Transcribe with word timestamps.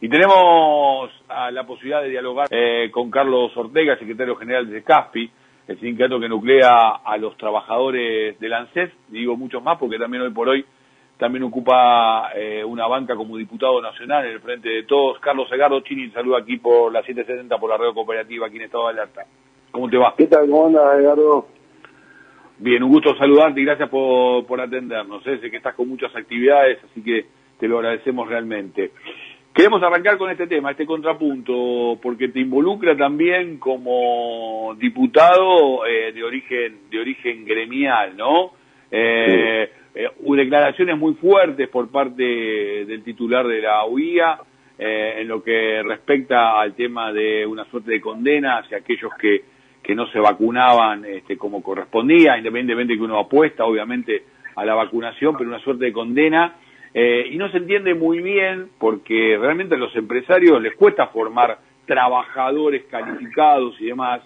Y 0.00 0.08
tenemos 0.08 1.10
la 1.28 1.66
posibilidad 1.66 2.02
de 2.02 2.08
dialogar 2.08 2.48
eh, 2.50 2.90
con 2.90 3.10
Carlos 3.10 3.54
Ortega, 3.56 3.98
secretario 3.98 4.34
general 4.36 4.68
de 4.70 4.82
CASPI, 4.82 5.30
el 5.68 5.78
sindicato 5.78 6.18
que 6.18 6.28
nuclea 6.28 7.00
a 7.04 7.16
los 7.18 7.36
trabajadores 7.36 8.38
del 8.40 8.52
ANSES, 8.52 8.90
digo 9.08 9.36
muchos 9.36 9.62
más 9.62 9.78
porque 9.78 9.98
también 9.98 10.22
hoy 10.22 10.30
por 10.30 10.48
hoy 10.48 10.64
también 11.18 11.44
ocupa 11.44 12.30
eh, 12.34 12.64
una 12.64 12.86
banca 12.86 13.14
como 13.14 13.36
diputado 13.36 13.80
nacional 13.82 14.24
en 14.24 14.32
el 14.32 14.40
frente 14.40 14.70
de 14.70 14.82
todos. 14.84 15.18
Carlos 15.20 15.48
Segardo 15.50 15.80
Chini, 15.80 16.10
saluda 16.10 16.38
aquí 16.38 16.56
por 16.56 16.90
la 16.90 17.02
770 17.02 17.58
por 17.58 17.68
la 17.68 17.76
red 17.76 17.92
cooperativa 17.92 18.46
aquí 18.46 18.56
en 18.56 18.62
Estado 18.62 18.84
de 18.86 18.90
Alerta. 18.90 19.26
¿Cómo 19.70 19.88
te 19.90 19.98
va? 19.98 20.14
¿Qué 20.16 20.26
tal? 20.26 20.48
¿Cómo 20.48 20.66
andas, 20.66 20.98
Edgardo? 20.98 21.46
Bien, 22.56 22.82
un 22.82 22.90
gusto 22.90 23.14
saludarte 23.16 23.60
y 23.60 23.64
gracias 23.64 23.90
por, 23.90 24.46
por 24.46 24.60
atendernos. 24.60 25.24
¿eh? 25.26 25.38
Sé 25.40 25.50
que 25.50 25.58
estás 25.58 25.74
con 25.74 25.88
muchas 25.88 26.14
actividades, 26.16 26.78
así 26.90 27.02
que 27.02 27.26
te 27.58 27.68
lo 27.68 27.78
agradecemos 27.78 28.26
realmente. 28.26 28.92
Queremos 29.60 29.82
arrancar 29.82 30.16
con 30.16 30.30
este 30.30 30.46
tema, 30.46 30.70
este 30.70 30.86
contrapunto, 30.86 31.98
porque 32.00 32.28
te 32.28 32.40
involucra 32.40 32.96
también 32.96 33.58
como 33.58 34.74
diputado 34.78 35.84
eh, 35.84 36.12
de 36.14 36.24
origen 36.24 36.88
de 36.90 36.98
origen 36.98 37.44
gremial, 37.44 38.16
¿no? 38.16 38.52
Eh, 38.90 39.70
eh, 39.94 40.08
declaraciones 40.34 40.96
muy 40.96 41.12
fuertes 41.12 41.68
por 41.68 41.90
parte 41.90 42.22
del 42.22 43.02
titular 43.02 43.46
de 43.46 43.60
la 43.60 43.84
UIA 43.84 44.40
en 44.78 45.28
lo 45.28 45.42
que 45.42 45.82
respecta 45.82 46.58
al 46.58 46.74
tema 46.74 47.12
de 47.12 47.44
una 47.44 47.66
suerte 47.66 47.90
de 47.90 48.00
condena 48.00 48.60
hacia 48.60 48.78
aquellos 48.78 49.12
que, 49.20 49.42
que 49.82 49.94
no 49.94 50.06
se 50.06 50.20
vacunaban 50.20 51.04
este, 51.04 51.36
como 51.36 51.62
correspondía, 51.62 52.38
independientemente 52.38 52.94
de 52.94 52.98
que 52.98 53.04
uno 53.04 53.18
apuesta, 53.18 53.66
obviamente, 53.66 54.22
a 54.56 54.64
la 54.64 54.74
vacunación, 54.74 55.36
pero 55.36 55.50
una 55.50 55.60
suerte 55.60 55.84
de 55.84 55.92
condena 55.92 56.56
eh, 56.92 57.28
y 57.30 57.36
no 57.36 57.50
se 57.50 57.58
entiende 57.58 57.94
muy 57.94 58.20
bien 58.20 58.70
porque 58.78 59.38
realmente 59.40 59.76
a 59.76 59.78
los 59.78 59.94
empresarios 59.94 60.60
les 60.60 60.74
cuesta 60.74 61.06
formar 61.08 61.58
trabajadores 61.86 62.84
calificados 62.90 63.80
y 63.80 63.86
demás. 63.86 64.22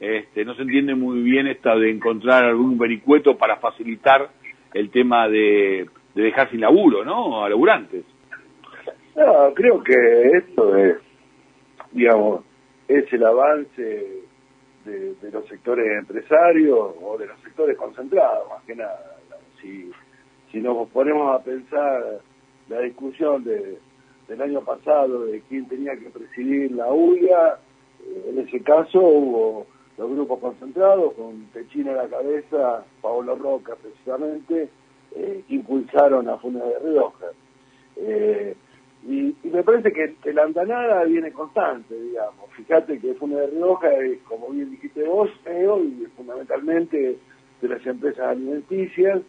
Este, 0.00 0.44
no 0.44 0.54
se 0.54 0.62
entiende 0.62 0.94
muy 0.94 1.20
bien 1.22 1.46
esta 1.46 1.74
de 1.74 1.90
encontrar 1.90 2.44
algún 2.44 2.78
vericueto 2.78 3.36
para 3.36 3.56
facilitar 3.56 4.28
el 4.74 4.90
tema 4.90 5.28
de, 5.28 5.88
dejar 6.14 6.50
sin 6.50 6.60
laburo, 6.60 7.04
¿no? 7.04 7.44
A 7.44 7.48
laburantes. 7.48 8.04
No, 9.14 9.54
creo 9.54 9.82
que 9.82 9.94
esto 10.34 10.76
es, 10.76 10.98
digamos, 11.92 12.44
es 12.86 13.10
el 13.12 13.24
avance 13.24 14.22
de, 14.84 15.14
de, 15.14 15.30
los 15.32 15.46
sectores 15.48 15.86
empresarios 15.98 16.94
o 17.00 17.16
de 17.18 17.26
los 17.26 17.40
sectores 17.40 17.76
concentrados, 17.78 18.48
más 18.50 18.62
que 18.64 18.76
nada. 18.76 19.16
Si 19.60 19.90
si 20.50 20.60
nos 20.60 20.88
ponemos 20.88 21.34
a 21.34 21.42
pensar 21.42 22.20
la 22.68 22.80
discusión 22.80 23.44
de, 23.44 23.78
del 24.28 24.42
año 24.42 24.60
pasado 24.62 25.26
de 25.26 25.40
quién 25.48 25.66
tenía 25.66 25.96
que 25.96 26.10
presidir 26.10 26.72
la 26.72 26.92
UIA, 26.92 27.58
eh, 28.04 28.30
en 28.30 28.38
ese 28.40 28.60
caso 28.60 29.00
hubo 29.00 29.66
los 29.96 30.10
grupos 30.10 30.40
concentrados, 30.40 31.14
con 31.14 31.46
Techina 31.52 31.92
a 31.92 32.04
la 32.04 32.08
cabeza, 32.08 32.84
Paolo 33.00 33.34
Roca 33.34 33.74
precisamente, 33.76 34.68
eh, 35.14 35.42
impulsaron 35.48 36.28
a 36.28 36.36
Funes 36.36 36.62
de 36.62 36.78
Rioja. 36.80 37.26
Eh, 37.96 38.54
y, 39.08 39.34
me 39.44 39.62
parece 39.62 39.92
que, 39.92 40.32
la 40.32 40.42
andanada 40.42 41.04
viene 41.04 41.32
constante, 41.32 41.94
digamos. 41.94 42.50
Fíjate 42.56 42.98
que 42.98 43.14
Funes 43.14 43.38
de 43.38 43.46
Rioja 43.46 43.90
es, 44.00 44.18
como 44.22 44.48
bien 44.48 44.70
dijiste 44.70 45.04
vos, 45.04 45.30
y 45.46 46.04
fundamentalmente 46.16 47.16
de 47.62 47.68
las 47.68 47.86
empresas 47.86 48.26
alimenticias, 48.26 49.22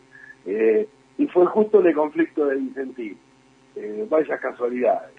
y 1.18 1.28
fue 1.28 1.46
justo 1.48 1.80
el 1.80 1.96
conflicto 1.96 2.46
de 2.46 2.56
Vicentín. 2.58 3.18
Eh, 3.76 4.08
vaya 4.10 4.38
casualidades. 4.40 5.14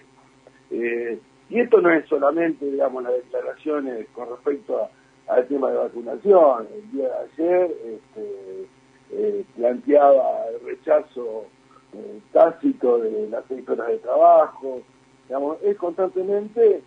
Eh, 0.71 1.19
y 1.49 1.59
esto 1.59 1.81
no 1.81 1.91
es 1.91 2.05
solamente, 2.07 2.65
digamos, 2.65 3.03
las 3.03 3.13
declaraciones 3.13 4.07
con 4.13 4.29
respecto 4.29 4.87
al 5.27 5.47
tema 5.47 5.71
de 5.71 5.77
vacunación. 5.77 6.67
El 6.73 6.91
día 6.91 7.07
de 7.07 7.43
ayer 7.43 7.71
este, 7.85 8.67
eh, 9.11 9.45
planteaba 9.55 10.47
el 10.53 10.65
rechazo 10.65 11.45
eh, 11.93 12.19
tácito 12.31 12.99
de 12.99 13.29
las 13.29 13.43
seis 13.47 13.65
de 13.65 13.97
trabajo. 13.97 14.81
Digamos, 15.27 15.57
es 15.63 15.77
constantemente 15.77 16.81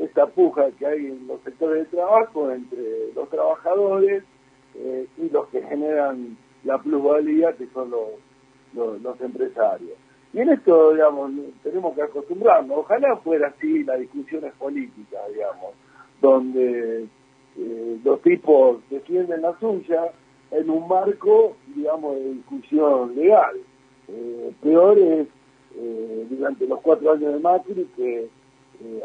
esta 0.00 0.26
puja 0.26 0.70
que 0.78 0.86
hay 0.86 1.06
en 1.06 1.26
los 1.26 1.42
sectores 1.42 1.84
de 1.84 1.96
trabajo 1.96 2.50
entre 2.50 3.12
los 3.14 3.28
trabajadores 3.28 4.24
y 4.74 5.28
los 5.28 5.46
que 5.48 5.60
generan 5.62 6.38
la 6.64 6.78
plusvalía, 6.78 7.52
que 7.52 7.66
son 7.74 7.90
los 7.90 8.08
los, 8.74 9.20
empresarios. 9.20 9.96
Y 10.32 10.40
en 10.40 10.50
esto, 10.50 10.92
digamos, 10.92 11.32
tenemos 11.62 11.94
que 11.94 12.02
acostumbrarnos. 12.02 12.78
Ojalá 12.78 13.16
fuera 13.18 13.48
así 13.48 13.82
las 13.84 13.98
discusiones 13.98 14.52
políticas, 14.54 15.20
digamos, 15.32 15.74
donde 16.20 17.06
eh, 17.56 17.98
los 18.04 18.20
tipos 18.22 18.78
defienden 18.90 19.42
la 19.42 19.58
suya 19.58 20.12
en 20.50 20.70
un 20.70 20.86
marco, 20.86 21.56
digamos, 21.74 22.16
de 22.16 22.34
discusión 22.34 23.14
legal. 23.16 23.56
Eh, 24.08 24.52
peor 24.62 24.98
es 24.98 25.28
eh, 25.76 26.26
durante 26.28 26.66
los 26.66 26.80
cuatro 26.80 27.12
años 27.12 27.32
de 27.32 27.40
Macri 27.40 27.88
que 27.96 28.28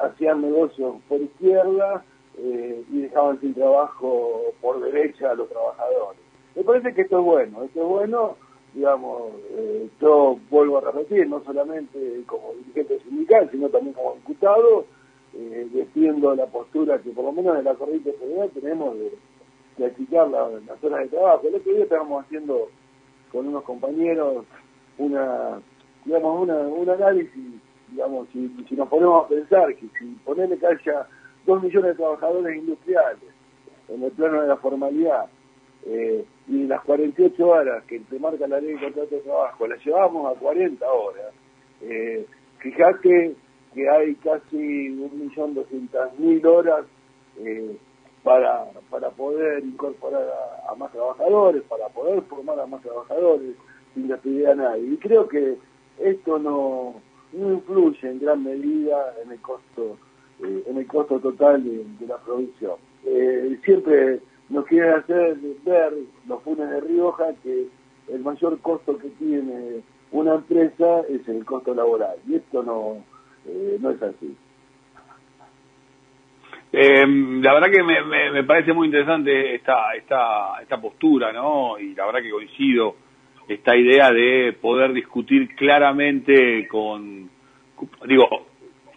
hacían 0.01 0.41
negocios 0.41 0.95
por 1.09 1.19
izquierda 1.19 2.05
y 2.37 3.01
dejaban 3.01 3.39
sin 3.39 3.53
trabajo 3.53 4.41
por 4.61 4.79
derecha 4.81 5.31
a 5.31 5.35
los 5.35 5.49
trabajadores. 5.49 6.19
Me 6.55 6.63
parece 6.63 6.93
que 6.93 7.01
esto 7.01 7.19
es 7.19 7.25
bueno, 7.25 7.63
esto 7.63 7.81
es 7.81 7.87
bueno 7.87 8.37
digamos, 8.73 9.31
eh, 9.51 9.87
yo 10.01 10.39
vuelvo 10.49 10.79
a 10.79 10.91
repetir, 10.91 11.27
no 11.27 11.43
solamente 11.43 12.23
como 12.25 12.53
dirigente 12.53 12.99
sindical, 13.01 13.49
sino 13.51 13.69
también 13.69 13.93
como 13.93 14.15
diputado, 14.15 14.85
eh, 15.35 15.67
defiendo 15.71 16.35
la 16.35 16.47
postura 16.47 16.99
que 16.99 17.11
por 17.11 17.25
lo 17.25 17.31
menos 17.31 17.57
en 17.57 17.65
la 17.65 17.75
corriente 17.75 18.13
federal 18.13 18.49
tenemos 18.51 18.95
de, 18.97 19.11
de 19.77 19.85
achicar 19.85 20.29
la, 20.29 20.49
las 20.67 20.79
zonas 20.79 21.01
de 21.01 21.07
trabajo. 21.07 21.47
El 21.47 21.55
otro 21.55 21.73
día 21.73 21.83
estábamos 21.83 22.23
haciendo 22.23 22.69
con 23.31 23.47
unos 23.47 23.63
compañeros 23.63 24.45
una, 24.97 25.59
digamos, 26.05 26.41
una, 26.41 26.57
un 26.59 26.89
análisis, 26.89 27.61
digamos, 27.89 28.27
si, 28.31 28.47
si 28.69 28.75
nos 28.75 28.87
ponemos 28.89 29.25
a 29.25 29.27
pensar 29.27 29.75
que 29.75 29.87
si 29.99 30.05
ponerle 30.23 30.57
que 30.57 30.67
haya 30.67 31.07
dos 31.45 31.61
millones 31.61 31.91
de 31.91 31.95
trabajadores 31.95 32.55
industriales 32.55 33.29
en 33.89 34.03
el 34.03 34.11
plano 34.11 34.41
de 34.41 34.47
la 34.47 34.57
formalidad, 34.57 35.25
eh, 35.85 36.25
y 36.47 36.65
las 36.65 36.81
48 36.81 37.47
horas 37.47 37.83
que 37.85 37.99
te 37.99 38.19
marca 38.19 38.47
la 38.47 38.59
ley 38.59 38.73
de 38.73 38.81
contrato 38.81 39.15
de 39.15 39.21
trabajo 39.21 39.67
las 39.67 39.85
llevamos 39.85 40.35
a 40.35 40.39
40 40.39 40.91
horas, 40.91 41.33
eh, 41.81 42.25
fíjate 42.59 43.35
que 43.73 43.89
hay 43.89 44.15
casi 44.15 44.89
1.200.000 44.89 46.45
horas 46.45 46.85
eh, 47.39 47.77
para, 48.23 48.65
para 48.89 49.09
poder 49.11 49.63
incorporar 49.63 50.23
a, 50.69 50.75
más 50.75 50.91
trabajadores, 50.91 51.63
para 51.63 51.89
poder 51.89 52.21
formar 52.23 52.59
a 52.59 52.65
más 52.65 52.81
trabajadores 52.81 53.55
sin 53.93 54.07
despedir 54.07 54.47
a 54.47 54.55
nadie. 54.55 54.93
Y 54.93 54.97
creo 54.97 55.27
que 55.27 55.57
esto 55.99 56.39
no, 56.39 56.95
no 57.33 57.53
influye 57.53 58.09
en 58.09 58.19
gran 58.19 58.43
medida 58.43 59.13
en 59.23 59.31
el 59.31 59.41
costo 59.41 59.97
eh, 60.43 60.63
en 60.67 60.77
el 60.77 60.87
costo 60.87 61.19
total 61.19 61.63
de, 61.63 61.85
de 61.99 62.07
la 62.07 62.17
producción. 62.17 62.75
Eh, 63.05 63.59
siempre 63.63 64.19
nos 64.49 64.65
quieren 64.65 64.93
hacer 64.93 65.37
ver 65.65 65.93
los 66.27 66.41
funes 66.43 66.69
de 66.69 66.81
Rioja 66.81 67.25
que 67.41 67.67
el 68.09 68.21
mayor 68.21 68.59
costo 68.59 68.97
que 68.97 69.09
tiene 69.09 69.81
una 70.11 70.35
empresa 70.35 71.01
es 71.09 71.27
el 71.27 71.45
costo 71.45 71.73
laboral 71.73 72.15
y 72.27 72.35
esto 72.35 72.61
no 72.63 73.03
eh, 73.45 73.77
no 73.79 73.89
es 73.91 74.01
así. 74.01 74.35
Eh, 76.75 77.05
la 77.05 77.53
verdad 77.53 77.69
que 77.71 77.83
me, 77.83 78.31
me, 78.31 78.43
parece 78.45 78.73
muy 78.73 78.87
interesante 78.87 79.53
esta, 79.53 79.93
esta, 79.95 80.59
esta 80.59 80.81
postura, 80.81 81.31
¿no? 81.31 81.77
Y 81.77 81.93
la 81.93 82.07
verdad 82.07 82.21
que 82.21 82.31
coincido 82.31 82.95
esta 83.47 83.75
idea 83.77 84.11
de 84.11 84.57
poder 84.59 84.91
discutir 84.91 85.53
claramente 85.55 86.67
con, 86.67 87.29
digo, 88.07 88.27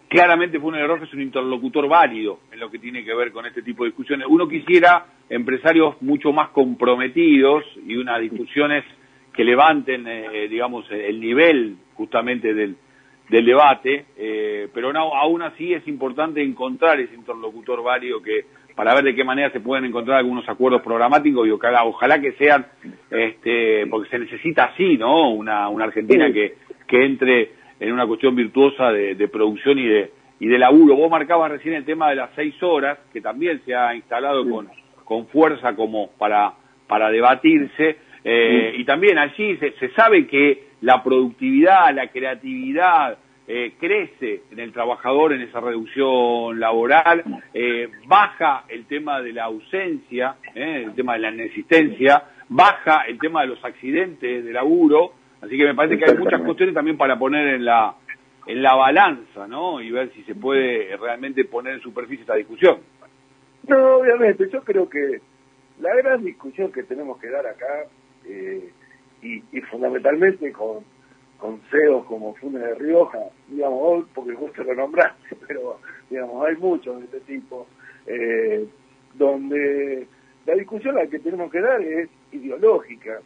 claramente 0.07 0.59
fue 0.59 0.69
un 0.69 0.75
error 0.75 0.99
que 0.99 1.05
es 1.05 1.13
un 1.13 1.21
interlocutor 1.21 1.87
válido 1.87 2.39
en 2.51 2.59
lo 2.59 2.69
que 2.69 2.79
tiene 2.79 3.03
que 3.03 3.13
ver 3.13 3.31
con 3.31 3.45
este 3.45 3.61
tipo 3.61 3.83
de 3.83 3.89
discusiones. 3.89 4.27
Uno 4.29 4.47
quisiera 4.47 5.05
empresarios 5.29 6.01
mucho 6.01 6.31
más 6.31 6.49
comprometidos 6.49 7.63
y 7.85 7.95
unas 7.95 8.21
discusiones 8.21 8.83
que 9.33 9.43
levanten, 9.43 10.07
eh, 10.07 10.47
digamos, 10.49 10.89
el 10.91 11.19
nivel 11.19 11.77
justamente 11.93 12.53
del, 12.53 12.75
del 13.29 13.45
debate, 13.45 14.05
eh, 14.17 14.67
pero 14.73 14.93
no, 14.93 15.13
aún 15.15 15.41
así 15.41 15.73
es 15.73 15.87
importante 15.87 16.41
encontrar 16.41 16.99
ese 16.99 17.13
interlocutor 17.13 17.83
válido 17.83 18.21
que 18.21 18.45
para 18.75 18.93
ver 18.93 19.05
de 19.05 19.15
qué 19.15 19.23
manera 19.23 19.51
se 19.51 19.59
pueden 19.59 19.85
encontrar 19.85 20.19
algunos 20.19 20.47
acuerdos 20.47 20.83
programáticos 20.83 21.47
y 21.47 21.51
ojalá, 21.51 21.83
ojalá 21.83 22.21
que 22.21 22.33
sean, 22.33 22.65
este, 23.09 23.87
porque 23.87 24.09
se 24.09 24.19
necesita 24.19 24.65
así, 24.65 24.97
¿no? 24.97 25.31
Una, 25.31 25.67
una 25.67 25.85
Argentina 25.85 26.31
que, 26.31 26.57
que 26.87 27.03
entre 27.03 27.51
en 27.79 27.91
una 27.91 28.07
cuestión 28.07 28.35
virtuosa 28.35 28.91
de, 28.91 29.27
producción 29.27 29.79
y 29.79 29.85
de, 29.85 30.11
y 30.39 30.47
de 30.47 30.57
laburo. 30.57 30.95
Vos 30.95 31.09
marcabas 31.09 31.51
recién 31.51 31.75
el 31.75 31.85
tema 31.85 32.09
de 32.09 32.15
las 32.15 32.31
seis 32.35 32.55
horas, 32.61 32.97
que 33.13 33.21
también 33.21 33.61
se 33.65 33.75
ha 33.75 33.95
instalado 33.95 34.49
con, 34.49 34.67
con 35.03 35.27
fuerza 35.27 35.75
como 35.75 36.11
para, 36.17 36.53
para 36.87 37.09
debatirse, 37.09 37.97
eh, 38.23 38.73
y 38.77 38.83
también 38.83 39.17
allí 39.17 39.57
se, 39.57 39.71
se, 39.73 39.89
sabe 39.89 40.27
que 40.27 40.67
la 40.81 41.01
productividad, 41.03 41.93
la 41.93 42.07
creatividad, 42.07 43.17
eh, 43.49 43.75
crece 43.79 44.41
en 44.51 44.59
el 44.59 44.73
trabajador 44.73 45.31
en 45.31 45.39
esa 45.39 45.61
reducción 45.61 46.59
laboral, 46.59 47.23
eh, 47.53 47.87
baja 48.05 48.65
el 48.67 48.85
tema 48.87 49.21
de 49.21 49.31
la 49.31 49.45
ausencia, 49.45 50.35
eh, 50.53 50.83
el 50.85 50.93
tema 50.95 51.13
de 51.13 51.19
la 51.19 51.31
inexistencia, 51.31 52.23
baja 52.49 53.03
el 53.07 53.17
tema 53.17 53.43
de 53.43 53.47
los 53.47 53.63
accidentes 53.63 54.43
de 54.43 54.51
laburo, 54.51 55.13
así 55.41 55.57
que 55.57 55.65
me 55.65 55.75
parece 55.75 55.97
que 55.97 56.11
hay 56.11 56.17
muchas 56.17 56.41
cuestiones 56.41 56.75
también 56.75 56.97
para 56.97 57.17
poner 57.17 57.55
en 57.55 57.65
la 57.65 57.95
en 58.45 58.61
la 58.61 58.75
balanza, 58.75 59.45
¿no? 59.47 59.81
Y 59.81 59.91
ver 59.91 60.11
si 60.13 60.23
se 60.23 60.33
puede 60.33 60.95
realmente 60.95 61.43
poner 61.43 61.73
en 61.75 61.81
superficie 61.81 62.21
esta 62.21 62.35
discusión. 62.35 62.79
No, 63.67 63.97
obviamente, 63.97 64.49
yo 64.49 64.63
creo 64.63 64.87
que 64.87 65.19
la 65.81 65.93
gran 65.95 66.23
discusión 66.23 66.71
que 66.71 66.83
tenemos 66.83 67.19
que 67.19 67.29
dar 67.29 67.45
acá, 67.45 67.85
y, 69.21 69.43
y 69.51 69.61
fundamentalmente 69.69 70.51
con 70.53 70.85
con 71.37 71.61
CEOs 71.69 72.05
como 72.05 72.33
Funes 72.35 72.61
de 72.61 72.75
Rioja, 72.75 73.19
digamos, 73.47 73.79
hoy 73.81 74.05
porque 74.13 74.33
justo 74.33 74.63
lo 74.63 74.73
nombraste, 74.73 75.35
pero 75.47 75.79
digamos, 76.09 76.45
hay 76.45 76.55
muchos 76.55 76.99
de 76.99 77.05
este 77.05 77.19
tipo, 77.21 77.67
eh, 78.05 78.65
donde 79.13 80.07
la 80.45 80.53
discusión 80.55 80.95
la 80.95 81.07
que 81.07 81.19
tenemos 81.19 81.51
que 81.51 81.61
dar 81.61 81.81
es 81.81 82.09
ideológica. 82.31 83.19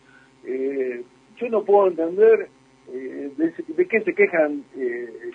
Eh, 0.45 1.03
yo 1.41 1.49
no 1.49 1.63
puedo 1.63 1.87
entender 1.87 2.47
eh, 2.93 3.31
de, 3.37 3.87
qué 3.87 4.01
se 4.01 4.13
quejan 4.13 4.63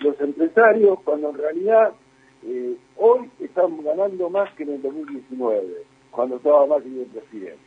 los 0.01 0.19
empresarios 0.21 0.99
cuando 1.03 1.29
en 1.29 1.37
realidad 1.37 1.93
hoy 2.95 3.29
están 3.39 3.83
ganando 3.83 4.29
más 4.29 4.53
que 4.53 4.63
en 4.63 4.73
el 4.73 4.81
2019, 4.81 5.67
cuando 6.11 6.37
estaba 6.37 6.65
más 6.65 6.83
el 6.85 7.05
presidente. 7.07 7.59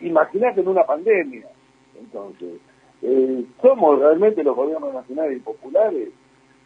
Imagínate 0.00 0.60
en 0.60 0.68
una 0.68 0.84
pandemia, 0.84 1.46
entonces 1.98 2.60
eh, 3.02 3.44
somos 3.62 3.98
realmente 3.98 4.44
los 4.44 4.54
gobiernos 4.54 4.92
nacionales 4.92 5.38
y 5.38 5.40
populares 5.40 6.10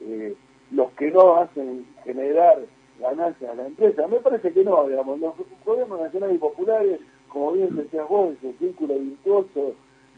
eh, 0.01 0.35
los 0.73 0.91
que 0.93 1.11
no 1.11 1.37
hacen 1.37 1.87
generar 2.03 2.59
ganancias 2.99 3.51
a 3.51 3.55
la 3.55 3.67
empresa. 3.67 4.09
Me 4.09 4.19
parece 4.19 4.53
que 4.53 4.65
no, 4.65 4.89
digamos, 4.89 5.21
los 5.21 5.35
gobiernos 5.65 6.01
nacionales 6.01 6.37
y 6.37 6.39
populares, 6.39 7.01
como 7.29 7.53
bien 7.53 7.77
decías 7.77 8.09
vos, 8.09 8.35
el 8.43 8.59
círculo 8.59 8.95
virtuoso 8.99 9.75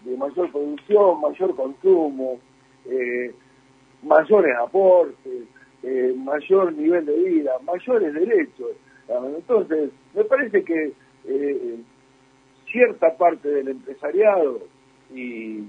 de 0.07 0.17
mayor 0.17 0.51
producción, 0.51 1.21
mayor 1.21 1.55
consumo, 1.55 2.39
eh, 2.87 3.35
mayores 4.03 4.57
aportes, 4.57 5.43
eh, 5.83 6.15
mayor 6.17 6.73
nivel 6.73 7.05
de 7.05 7.17
vida, 7.17 7.53
mayores 7.65 8.15
derechos. 8.15 8.73
Entonces, 9.09 9.91
me 10.15 10.25
parece 10.25 10.65
que 10.65 10.93
cierta 12.71 13.17
parte 13.17 13.49
del 13.49 13.69
empresariado 13.69 14.61
y 15.15 15.65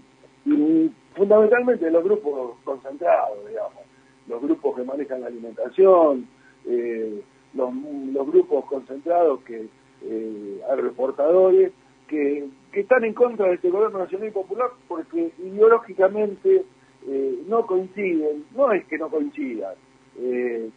fundamentalmente 1.15 1.89
los 1.91 2.03
grupos 2.03 2.57
concentrados, 2.63 3.47
digamos, 3.47 3.83
los 4.27 4.41
grupos 4.41 4.75
que 4.75 4.83
manejan 4.83 5.21
la 5.21 5.27
alimentación, 5.27 6.27
eh, 6.65 7.21
los, 7.53 8.27
grupos 8.27 8.65
concentrados 8.65 9.41
que 9.43 9.67
eh, 10.03 10.61
reportadores 10.77 11.71
que, 12.07 12.47
que, 12.71 12.81
están 12.81 13.03
en 13.03 13.13
contra 13.13 13.47
de 13.47 13.55
este 13.55 13.69
gobierno 13.69 13.99
nacional 13.99 14.27
y 14.27 14.31
popular 14.31 14.69
porque 14.87 15.31
ideológicamente 15.39 16.63
eh, 17.07 17.39
no 17.47 17.65
coinciden, 17.65 18.45
no 18.55 18.71
es 18.71 18.85
que 18.85 18.97
no 18.97 19.09
coincidan, 19.09 19.75
eh, 20.19 20.69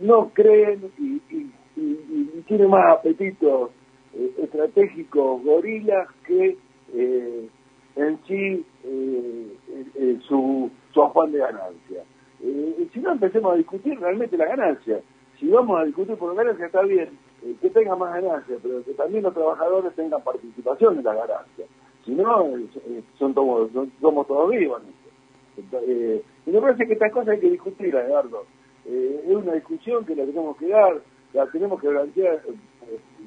no 0.00 0.30
creen 0.32 0.90
y, 0.98 1.20
y, 1.30 1.50
tienen 2.46 2.70
más 2.70 2.98
apetitos 2.98 3.70
estratégicos 4.38 5.42
gorilas 5.42 6.08
que 6.26 6.56
en 7.96 8.18
sí 8.26 8.64
eh, 8.84 9.56
eh, 9.94 10.18
su, 10.26 10.70
su 10.92 11.02
afán 11.02 11.32
de 11.32 11.38
ganancia. 11.38 12.02
Eh, 12.42 12.88
si 12.92 13.00
no 13.00 13.12
empecemos 13.12 13.52
a 13.52 13.56
discutir 13.56 13.98
realmente 13.98 14.36
la 14.36 14.46
ganancia, 14.46 15.00
si 15.38 15.48
vamos 15.48 15.80
a 15.80 15.84
discutir 15.84 16.16
por 16.16 16.34
la 16.34 16.42
ganancia 16.42 16.66
está 16.66 16.82
bien, 16.82 17.10
que 17.60 17.70
tenga 17.70 17.94
más 17.96 18.14
ganancia, 18.14 18.56
pero 18.62 18.82
que 18.84 18.92
también 18.94 19.22
los 19.22 19.34
trabajadores 19.34 19.94
tengan 19.94 20.22
participación 20.22 20.98
en 20.98 21.04
la 21.04 21.14
ganancia. 21.14 21.66
Si 22.04 22.12
no, 22.12 22.46
son 23.18 23.34
todos, 23.34 23.70
somos 24.00 24.26
todos 24.26 24.50
vivos. 24.50 24.82
y 25.56 26.50
me 26.50 26.60
parece 26.60 26.86
que 26.86 26.94
estas 26.94 27.12
cosas 27.12 27.30
hay 27.30 27.40
que 27.40 27.50
discutirlas, 27.50 28.06
Eduardo. 28.06 28.44
es 28.86 29.34
una 29.34 29.52
discusión 29.52 30.04
que 30.04 30.16
la 30.16 30.24
tenemos 30.24 30.56
que 30.56 30.68
dar, 30.68 31.00
la 31.32 31.46
tenemos 31.46 31.80
que 31.80 31.88
plantear, 31.88 32.42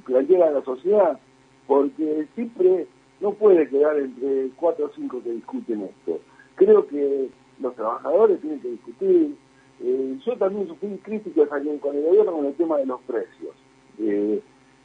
plantear 0.06 0.44
a 0.44 0.52
la 0.52 0.62
sociedad, 0.64 1.20
porque 1.68 2.28
siempre 2.36 2.88
no 3.20 3.34
puede 3.34 3.68
quedar 3.68 3.98
entre 3.98 4.50
cuatro 4.56 4.86
o 4.86 4.92
cinco 4.96 5.22
que 5.24 5.32
discuten 5.32 5.82
esto. 5.82 6.20
Creo 6.56 6.88
que 6.88 7.30
los 7.60 7.76
trabajadores 7.76 8.40
tienen 8.42 8.62
que 8.62 8.70
discutir. 8.70 9.36
Eh, 9.80 10.18
yo 10.26 10.38
también 10.38 10.76
fui 10.78 10.98
crítico 10.98 11.48
con 11.48 11.96
el 11.96 12.04
gobierno 12.04 12.32
con 12.32 12.46
el 12.46 12.54
tema 12.56 12.78
de 12.78 12.86
los 12.86 13.02
precios. 13.02 13.56
Eh, 14.00 14.42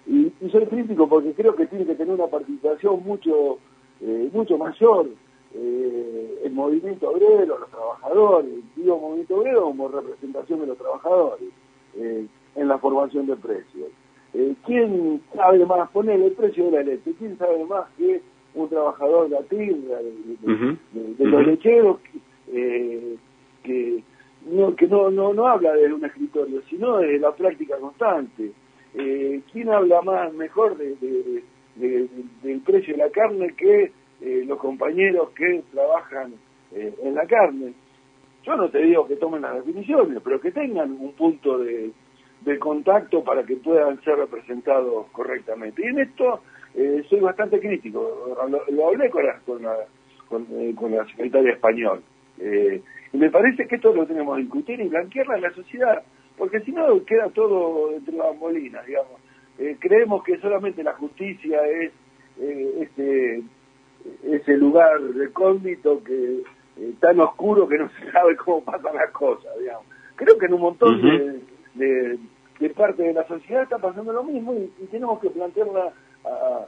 y, 0.07 0.33
soy 0.51 0.67
crítico 0.67 1.09
porque 1.09 1.33
creo 1.33 1.55
que 1.55 1.67
tiene 1.67 1.87
que 1.87 1.95
tener 1.95 2.15
una 2.15 2.27
participación 2.27 3.03
mucho, 3.05 3.59
eh, 4.01 4.29
mucho 4.33 4.59
mayor 4.59 5.09
el 5.55 6.51
movimiento 6.53 7.11
obrero, 7.11 7.59
los 7.59 7.69
trabajadores, 7.69 8.51
digo 8.75 8.99
movimiento 8.99 9.37
obrero 9.37 9.65
como 9.65 9.89
representación 9.89 10.61
de 10.61 10.67
los 10.67 10.79
trabajadores 10.79 11.49
en 11.95 12.69
la 12.69 12.79
formación 12.79 13.27
de 13.27 13.37
precios. 13.37 13.91
¿Quién 14.65 15.21
sabe 15.35 15.67
más 15.67 15.91
poner 15.91 16.21
el 16.23 16.33
precio 16.33 16.65
de 16.65 16.71
la 16.71 16.83
leche? 16.83 17.13
¿Quién 17.19 17.37
sabe 17.37 17.63
más 17.67 17.85
que 17.99 18.23
un 18.55 18.69
trabajador 18.69 19.29
de 19.29 19.37
la 19.37 19.43
de, 19.43 21.25
los 21.27 21.47
lecheros, 21.47 21.99
eh, 22.53 23.17
que, 23.63 24.03
no, 24.51 24.75
que 24.75 24.87
no, 24.87 25.11
no, 25.11 25.33
no 25.33 25.47
habla 25.47 25.73
de 25.75 25.93
un 25.93 26.05
escritorio, 26.05 26.63
sino 26.69 26.99
de 26.99 27.19
la 27.19 27.33
práctica 27.33 27.77
constante? 27.79 28.53
Eh, 28.95 29.41
¿Quién 29.53 29.71
habla 29.71 30.03
más, 30.03 30.33
mejor 30.35 30.77
de, 30.77 31.43
del 31.77 32.61
precio 32.61 32.95
de 32.95 33.03
la 33.03 33.11
carne 33.11 33.55
que 33.57 33.93
eh, 34.21 34.45
los 34.47 34.59
compañeros 34.59 35.31
que 35.31 35.63
trabajan 35.73 36.35
en 36.73 37.15
la 37.15 37.27
carne? 37.27 37.75
Yo 38.45 38.57
no 38.57 38.69
te 38.69 38.79
digo 38.83 39.07
que 39.07 39.17
tomen 39.17 39.43
las 39.43 39.55
definiciones, 39.55 40.21
pero 40.23 40.41
que 40.41 40.51
tengan 40.51 40.91
un 40.93 41.13
punto 41.13 41.59
de, 41.59 41.93
contacto 42.59 43.23
para 43.23 43.45
que 43.45 43.57
puedan 43.57 44.03
ser 44.03 44.17
representados 44.17 45.07
correctamente. 45.13 45.83
Y 45.83 45.89
en 45.89 46.01
esto 46.01 46.43
eh, 46.75 47.05
soy 47.09 47.21
bastante 47.21 47.61
crítico. 47.61 48.37
Lo, 48.71 48.89
hablé 48.89 49.11
con 49.11 49.25
la, 49.25 49.39
con 49.47 49.63
la, 49.63 49.77
eh, 50.51 50.75
con, 50.75 50.91
la 50.91 51.07
secretaria 51.07 51.53
español. 51.53 52.03
Eh, 52.39 52.83
y 53.13 53.17
me 53.17 53.31
parece 53.31 53.67
que 53.69 53.77
esto 53.77 53.95
lo 53.95 54.07
tenemos 54.07 54.37
que 54.37 54.43
discutir 54.43 54.81
y 54.81 54.89
blanquearla 54.89 55.37
en 55.37 55.43
la 55.43 55.53
sociedad, 55.53 56.03
porque 56.43 56.61
si 56.63 56.73
no 56.73 57.05
queda 57.05 57.29
todo 57.31 57.93
entre 57.93 58.17
las 58.17 58.37
molinas, 58.37 58.85
digamos. 58.85 59.21
creemos 59.79 60.25
que 60.25 60.39
solamente 60.39 60.83
la 60.83 60.93
justicia 60.95 61.65
es 61.67 61.93
ese, 62.41 63.45
ese 64.25 64.57
lugar 64.57 65.01
recóndito 65.15 66.03
que 66.03 66.43
tan 66.99 67.21
oscuro 67.21 67.69
que 67.69 67.79
no 67.79 67.89
se 67.91 68.11
sabe 68.11 68.35
cómo 68.35 68.65
pasan 68.65 68.97
las 68.97 69.13
cosas, 69.13 69.53
digamos. 69.61 69.87
Creo 70.17 70.37
que 70.37 70.47
en 70.47 70.55
un 70.55 70.61
montón 70.63 71.01
de 71.75 72.19
de 72.63 72.71
parte 72.71 73.03
de 73.03 73.13
la 73.13 73.27
sociedad 73.27 73.65
está 73.65 73.79
pasando 73.79 74.13
lo 74.13 74.23
mismo 74.23 74.55
y, 74.55 74.87
tenemos 74.87 75.21
que 75.21 75.31
plantearla, 75.31 75.93
a, 76.25 76.67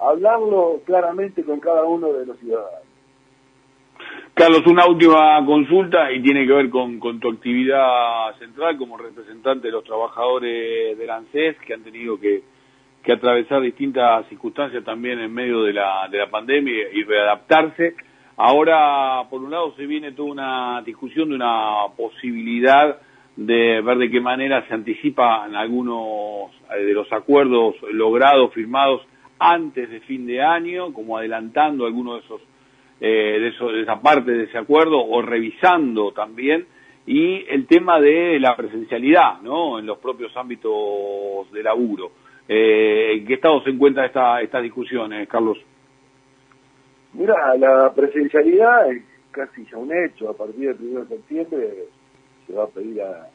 hablarlo 0.00 0.80
claramente 0.84 1.42
con 1.44 1.58
cada 1.60 1.84
uno 1.84 2.12
de 2.12 2.26
los 2.26 2.38
ciudadanos. 2.38 2.81
Carlos, 4.42 4.66
una 4.66 4.88
última 4.88 5.40
consulta 5.46 6.10
y 6.10 6.20
tiene 6.20 6.44
que 6.44 6.52
ver 6.52 6.68
con, 6.68 6.98
con 6.98 7.20
tu 7.20 7.30
actividad 7.30 8.36
central 8.40 8.76
como 8.76 8.96
representante 8.96 9.68
de 9.68 9.72
los 9.72 9.84
trabajadores 9.84 10.98
del 10.98 11.10
ANSES 11.10 11.58
que 11.64 11.74
han 11.74 11.84
tenido 11.84 12.18
que, 12.18 12.42
atravesar 13.08 13.60
distintas 13.60 14.26
circunstancias 14.26 14.82
también 14.82 15.20
en 15.20 15.32
medio 15.32 15.62
de 15.62 15.74
la, 15.74 16.08
de 16.10 16.18
la 16.18 16.28
pandemia 16.28 16.88
y 16.92 17.04
readaptarse. 17.04 17.94
Ahora, 18.36 19.22
por 19.30 19.42
un 19.42 19.52
lado, 19.52 19.76
se 19.76 19.86
viene 19.86 20.10
toda 20.10 20.32
una 20.32 20.82
discusión 20.84 21.28
de 21.28 21.36
una 21.36 21.76
posibilidad 21.96 22.98
de 23.36 23.80
ver 23.80 23.98
de 23.98 24.10
qué 24.10 24.20
manera 24.20 24.66
se 24.66 24.74
anticipan 24.74 25.54
algunos 25.54 26.50
eh, 26.76 26.82
de 26.82 26.94
los 26.94 27.12
acuerdos 27.12 27.76
logrados, 27.92 28.52
firmados 28.52 29.02
antes 29.38 29.88
de 29.88 30.00
fin 30.00 30.26
de 30.26 30.42
año, 30.42 30.92
como 30.92 31.16
adelantando 31.16 31.86
algunos 31.86 32.14
de 32.14 32.24
esos, 32.24 32.40
eh, 33.04 33.40
de, 33.40 33.48
esos, 33.48 33.72
de 33.72 33.82
esa 33.82 34.00
parte 34.00 34.30
de 34.30 34.44
ese 34.44 34.58
acuerdo 34.58 35.04
o 35.04 35.20
revisando 35.22 36.12
también, 36.12 36.66
y 37.04 37.44
el 37.48 37.66
tema 37.66 38.00
de 38.00 38.38
la 38.38 38.54
presencialidad, 38.54 39.40
¿no? 39.42 39.80
En 39.80 39.86
los 39.86 39.98
propios 39.98 40.36
ámbitos 40.36 41.50
de 41.52 41.64
laburo. 41.64 42.12
Eh, 42.46 43.14
¿En 43.14 43.26
qué 43.26 43.34
estado 43.34 43.60
se 43.64 43.70
encuentra 43.70 44.06
esta, 44.06 44.40
estas 44.40 44.62
discusiones, 44.62 45.28
Carlos? 45.28 45.58
Mira, 47.14 47.56
la 47.56 47.92
presencialidad 47.92 48.92
es 48.92 49.02
casi 49.32 49.66
ya 49.66 49.78
un 49.78 49.92
hecho. 49.92 50.30
A 50.30 50.36
partir 50.36 50.76
del 50.76 50.88
1 50.90 51.00
de 51.00 51.08
septiembre 51.08 51.70
se 52.46 52.52
va 52.52 52.64
a 52.64 52.68
pedir 52.68 53.02
a, 53.02 53.28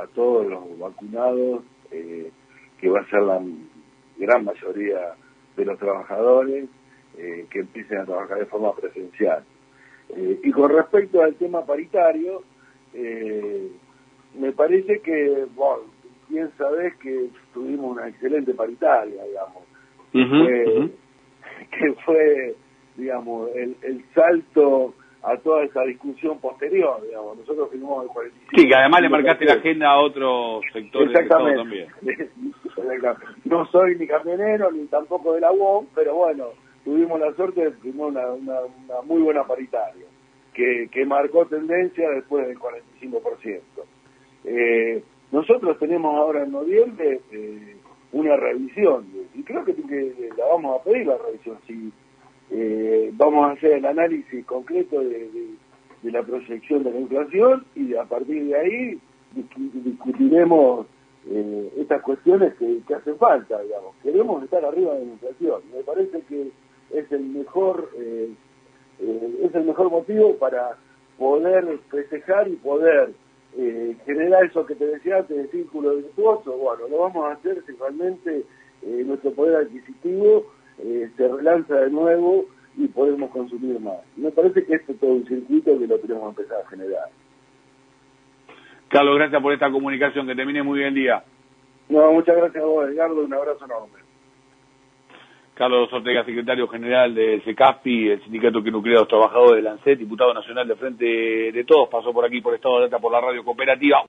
a 0.00 0.06
todos 0.14 0.46
los 0.46 0.78
vacunados, 0.78 1.64
eh, 1.90 2.30
que 2.80 2.88
va 2.88 3.00
a 3.00 3.10
ser 3.10 3.22
la 3.22 3.42
gran 4.16 4.44
mayoría 4.44 5.14
de 5.56 5.64
los 5.64 5.76
trabajadores, 5.76 6.68
eh, 7.18 7.46
que 7.50 7.60
empiecen 7.60 7.98
a 7.98 8.04
trabajar 8.04 8.38
de 8.38 8.46
forma 8.46 8.74
presencial. 8.74 9.42
Eh, 10.10 10.40
y 10.42 10.50
con 10.52 10.70
respecto 10.70 11.22
al 11.22 11.34
tema 11.34 11.64
paritario, 11.66 12.42
eh, 12.94 13.68
me 14.38 14.52
parece 14.52 15.00
que, 15.00 15.46
bueno, 15.54 15.82
bien 16.28 16.50
sabés 16.56 16.94
que 16.96 17.28
tuvimos 17.52 17.96
una 17.96 18.08
excelente 18.08 18.54
paritaria, 18.54 19.22
digamos, 19.24 19.64
que, 20.12 21.94
fue, 22.04 22.54
digamos, 22.96 23.50
el, 23.54 23.76
el 23.82 24.04
salto 24.14 24.94
a 25.22 25.36
toda 25.38 25.64
esa 25.64 25.82
discusión 25.82 26.38
posterior, 26.38 27.02
digamos. 27.02 27.38
Nosotros 27.38 27.70
firmamos 27.70 28.04
el 28.04 28.10
45. 28.10 28.52
Sí, 28.56 28.68
que 28.68 28.74
además 28.74 29.02
le 29.02 29.08
marcaste 29.08 29.44
la 29.44 29.54
agenda 29.54 29.90
a 29.90 29.98
otros 29.98 30.62
sectores 30.72 31.10
Exactamente. 31.10 31.56
también. 31.56 31.88
no 33.44 33.66
soy 33.66 33.96
ni 33.96 34.06
camionero 34.06 34.70
ni 34.70 34.86
tampoco 34.86 35.34
de 35.34 35.40
la 35.40 35.50
UOM, 35.50 35.86
pero 35.94 36.14
bueno, 36.14 36.50
tuvimos 36.88 37.20
la 37.20 37.34
suerte 37.34 37.64
de 37.64 37.72
firmar 37.72 38.06
una, 38.08 38.30
una, 38.30 39.02
muy 39.04 39.20
buena 39.20 39.44
paritaria, 39.44 40.06
que, 40.54 40.88
que 40.90 41.04
marcó 41.04 41.44
tendencia 41.44 42.08
después 42.08 42.46
del 42.48 42.58
45%. 42.58 43.60
Eh, 44.44 45.02
nosotros 45.30 45.78
tenemos 45.78 46.16
ahora 46.16 46.44
en 46.44 46.52
noviembre 46.52 47.20
eh, 47.30 47.76
una 48.12 48.36
revisión, 48.36 49.04
y 49.34 49.42
creo 49.42 49.66
que, 49.66 49.74
que, 49.74 50.30
la 50.38 50.46
vamos 50.46 50.80
a 50.80 50.84
pedir 50.84 51.06
la 51.06 51.18
revisión. 51.18 51.58
Si, 51.66 51.92
eh, 52.52 53.10
vamos 53.12 53.50
a 53.50 53.52
hacer 53.52 53.72
el 53.72 53.84
análisis 53.84 54.46
concreto 54.46 54.98
de, 55.00 55.28
la 56.04 56.22
proyección 56.22 56.84
de 56.84 56.90
la 56.90 57.00
inflación 57.00 57.66
y 57.74 57.94
a 57.96 58.04
partir 58.04 58.46
de 58.46 58.56
ahí 58.56 58.98
discutiremos 59.34 60.86
eh, 61.30 61.70
estas 61.76 62.00
cuestiones 62.00 62.54
que, 62.54 62.80
hacen 62.94 63.18
falta, 63.18 63.60
digamos. 63.60 63.94
Queremos 64.02 64.42
estar 64.42 64.64
arriba 64.64 64.94
de 64.94 65.04
la 65.04 65.12
inflación. 65.12 65.60
Me 65.74 65.82
parece 65.82 66.22
que 66.22 66.50
es 66.92 67.10
el 67.12 67.24
mejor 67.24 67.90
eh, 67.98 68.30
es 69.00 69.54
el 69.54 69.64
mejor 69.64 69.90
motivo 69.90 70.36
para 70.36 70.76
poder 71.18 71.78
festejar 71.90 72.48
y 72.48 72.56
poder 72.56 73.12
generar 74.04 74.44
eso 74.44 74.66
que 74.66 74.74
te 74.74 74.86
decía 74.86 75.18
antes 75.18 75.36
de 75.36 75.48
círculo 75.48 75.96
virtuoso. 75.96 76.56
Bueno, 76.56 76.86
lo 76.88 76.98
vamos 76.98 77.24
a 77.24 77.32
hacer 77.32 77.62
si 77.66 77.72
realmente 77.72 78.44
nuestro 78.82 79.32
poder 79.32 79.56
adquisitivo 79.56 80.44
eh, 80.80 81.10
se 81.16 81.28
relanza 81.28 81.74
de 81.74 81.90
nuevo 81.90 82.46
y 82.76 82.86
podemos 82.88 83.30
consumir 83.30 83.80
más. 83.80 83.98
Me 84.16 84.30
parece 84.30 84.64
que 84.64 84.74
este 84.74 84.92
es 84.92 85.00
todo 85.00 85.10
un 85.10 85.26
circuito 85.26 85.76
que 85.76 85.86
lo 85.86 85.98
tenemos 85.98 86.34
que 86.34 86.42
empezar 86.42 86.64
a 86.64 86.68
generar. 86.68 87.08
Carlos, 88.88 89.16
gracias 89.16 89.42
por 89.42 89.52
esta 89.52 89.70
comunicación, 89.70 90.26
que 90.26 90.36
termine 90.36 90.62
muy 90.62 90.78
bien 90.78 90.88
el 90.90 90.94
día. 90.94 91.24
No, 91.88 92.12
muchas 92.12 92.36
gracias 92.36 92.62
a 92.62 92.66
vos, 92.66 92.88
Edgardo, 92.88 93.24
un 93.24 93.34
abrazo 93.34 93.64
enorme. 93.64 94.07
Carlos 95.58 95.92
Ortega, 95.92 96.24
secretario 96.24 96.68
general 96.68 97.12
de 97.16 97.42
SECASPI, 97.44 98.10
el 98.10 98.22
sindicato 98.22 98.62
que 98.62 98.70
nuclea 98.70 98.98
a 98.98 99.00
los 99.00 99.08
trabajadores 99.08 99.56
del 99.56 99.72
ANSET, 99.72 99.98
diputado 99.98 100.32
nacional 100.32 100.68
de 100.68 100.76
Frente 100.76 101.04
de 101.04 101.64
Todos, 101.64 101.88
pasó 101.88 102.12
por 102.12 102.24
aquí 102.24 102.40
por 102.40 102.54
Estado 102.54 102.76
de 102.76 102.82
Data 102.84 103.00
por 103.00 103.10
la 103.10 103.20
radio 103.20 103.42
cooperativa. 103.42 103.98